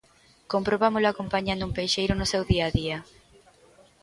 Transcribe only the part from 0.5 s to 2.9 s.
Comprobámolo acompañando un peixeiro no seu día a